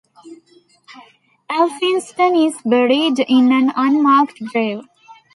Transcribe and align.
Elphinstone 1.47 2.35
is 2.47 2.55
buried 2.65 3.19
in 3.19 3.51
an 3.51 3.71
unmarked 3.75 4.43
grave. 4.45 4.81